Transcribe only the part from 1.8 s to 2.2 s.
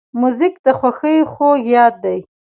دی.